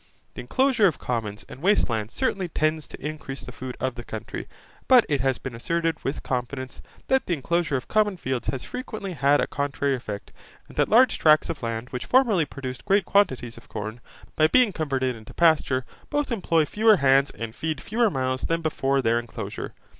[0.33, 4.03] The enclosure of commons and waste lands certainly tends to increase the food of the
[4.03, 4.47] country,
[4.87, 9.13] but it has been asserted with confidence that the enclosure of common fields has frequently
[9.13, 10.31] had a contrary effect,
[10.67, 14.01] and that large tracts of land which formerly produced great quantities of corn,
[14.35, 19.03] by being converted into pasture both employ fewer hands and feed fewer mouths than before
[19.03, 19.75] their enclosure.